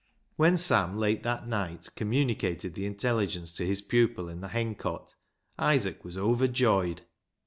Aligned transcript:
When 0.35 0.57
Sam 0.57 0.97
late 0.97 1.21
that 1.21 1.47
night 1.47 1.87
communicated 1.95 2.73
the 2.73 2.87
intelligence 2.87 3.53
to 3.53 3.67
his 3.67 3.83
pupil 3.83 4.29
in 4.29 4.41
the 4.41 4.47
hencote, 4.49 5.13
Isaac 5.59 6.03
was 6.03 6.17
overjoyed. 6.17 7.03